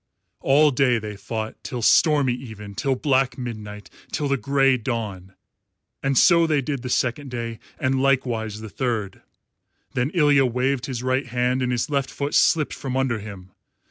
All 0.39 0.71
day 0.71 0.97
they 0.97 1.15
fought, 1.15 1.63
till 1.63 1.83
stormy 1.83 2.33
even, 2.33 2.73
till 2.73 2.95
black 2.95 3.37
midnight, 3.37 3.87
till 4.11 4.27
the 4.27 4.35
grey 4.35 4.75
dawn, 4.75 5.35
and 6.01 6.17
so 6.17 6.47
they 6.47 6.59
did 6.59 6.81
the 6.81 6.89
second 6.89 7.29
day, 7.29 7.59
and 7.77 8.01
likewise 8.01 8.61
the 8.61 8.69
third. 8.71 9.21
Then 9.93 10.09
Ilya 10.15 10.45
waved 10.47 10.87
his 10.87 11.03
right 11.03 11.27
hand, 11.27 11.61
and 11.61 11.71
his 11.71 11.87
left 11.91 12.09
foot 12.09 12.33
slipped 12.33 12.73
from 12.73 12.97
under 12.97 13.19
him. 13.19 13.51